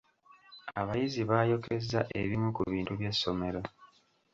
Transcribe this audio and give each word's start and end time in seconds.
Abayizi 0.79 1.21
baayokezza 1.29 1.99
ebimu 2.21 2.49
ku 2.55 2.61
bintu 2.71 2.91
by’essomero. 2.99 3.61